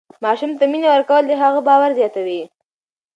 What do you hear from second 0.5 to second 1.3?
ته مینه ورکول